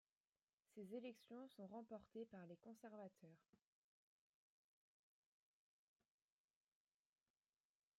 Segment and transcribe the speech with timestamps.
[0.73, 3.37] Ces élections sont remportées par les conservateurs.